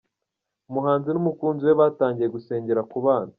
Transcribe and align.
Umuhanzi 0.69 1.09
n’umukunzi 1.11 1.61
we 1.69 1.73
batangiye 1.81 2.27
gusengera 2.35 2.81
kubana 2.91 3.29